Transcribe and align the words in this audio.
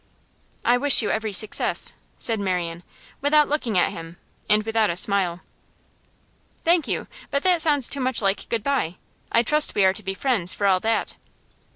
'I 0.65 0.77
wish 0.77 1.03
you 1.03 1.11
every 1.11 1.31
success,' 1.31 1.93
said 2.17 2.39
Marian, 2.39 2.81
without 3.21 3.47
looking 3.47 3.77
at 3.77 3.91
him, 3.91 4.17
and 4.49 4.63
without 4.63 4.89
a 4.89 4.97
smile. 4.97 5.41
'Thank 6.63 6.87
you. 6.87 7.05
But 7.29 7.43
that 7.43 7.61
sounds 7.61 7.87
too 7.87 7.99
much 8.01 8.19
like 8.19 8.49
good 8.49 8.63
bye. 8.63 8.95
I 9.31 9.43
trust 9.43 9.75
we 9.75 9.85
are 9.85 9.93
to 9.93 10.01
be 10.01 10.15
friends, 10.15 10.55
for 10.55 10.65
all 10.65 10.79
that? 10.79 11.17